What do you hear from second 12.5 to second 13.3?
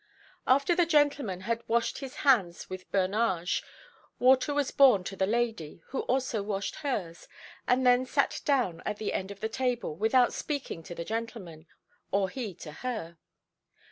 to her.